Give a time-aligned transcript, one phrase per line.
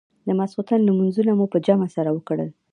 [0.27, 2.49] د ماخستن لمونځونه مو په جمع سره وکړل.